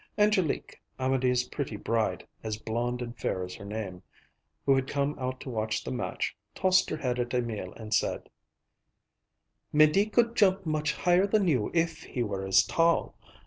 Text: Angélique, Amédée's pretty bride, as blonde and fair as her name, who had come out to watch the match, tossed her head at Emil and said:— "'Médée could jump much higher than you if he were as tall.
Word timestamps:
Angélique, 0.17 0.77
Amédée's 0.99 1.43
pretty 1.43 1.75
bride, 1.77 2.25
as 2.41 2.57
blonde 2.57 3.03
and 3.03 3.15
fair 3.15 3.43
as 3.43 3.53
her 3.53 3.65
name, 3.65 4.01
who 4.65 4.73
had 4.73 4.87
come 4.87 5.15
out 5.19 5.39
to 5.41 5.49
watch 5.51 5.83
the 5.83 5.91
match, 5.91 6.35
tossed 6.55 6.89
her 6.89 6.97
head 6.97 7.19
at 7.19 7.35
Emil 7.35 7.71
and 7.75 7.93
said:— 7.93 8.27
"'Médée 9.71 10.11
could 10.11 10.35
jump 10.35 10.65
much 10.65 10.93
higher 10.95 11.27
than 11.27 11.47
you 11.47 11.69
if 11.75 12.01
he 12.01 12.23
were 12.23 12.43
as 12.47 12.63
tall. 12.63 13.13